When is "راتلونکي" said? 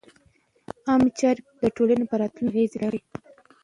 2.21-2.49